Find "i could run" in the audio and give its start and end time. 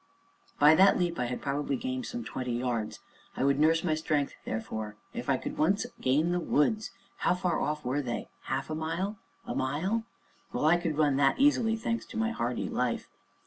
10.65-11.17